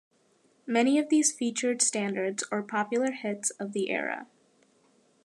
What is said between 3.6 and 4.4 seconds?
the era.